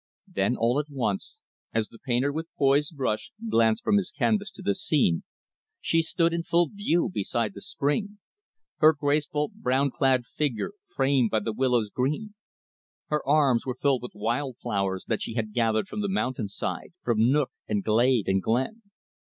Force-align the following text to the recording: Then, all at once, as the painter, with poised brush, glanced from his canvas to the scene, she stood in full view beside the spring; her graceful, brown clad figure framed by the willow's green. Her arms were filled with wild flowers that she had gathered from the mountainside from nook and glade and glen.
Then, 0.33 0.55
all 0.57 0.79
at 0.79 0.89
once, 0.89 1.41
as 1.75 1.87
the 1.89 1.99
painter, 2.03 2.31
with 2.31 2.47
poised 2.57 2.97
brush, 2.97 3.31
glanced 3.51 3.83
from 3.83 3.97
his 3.97 4.09
canvas 4.09 4.49
to 4.53 4.63
the 4.63 4.73
scene, 4.73 5.21
she 5.79 6.01
stood 6.01 6.33
in 6.33 6.41
full 6.41 6.69
view 6.69 7.07
beside 7.07 7.53
the 7.53 7.61
spring; 7.61 8.17
her 8.77 8.93
graceful, 8.99 9.49
brown 9.53 9.91
clad 9.91 10.25
figure 10.25 10.71
framed 10.95 11.29
by 11.29 11.39
the 11.41 11.53
willow's 11.53 11.91
green. 11.91 12.33
Her 13.09 13.23
arms 13.29 13.63
were 13.63 13.77
filled 13.79 14.01
with 14.01 14.15
wild 14.15 14.57
flowers 14.59 15.05
that 15.05 15.21
she 15.21 15.35
had 15.35 15.53
gathered 15.53 15.87
from 15.87 16.01
the 16.01 16.09
mountainside 16.09 16.93
from 17.03 17.31
nook 17.31 17.51
and 17.67 17.83
glade 17.83 18.27
and 18.27 18.41
glen. 18.41 18.81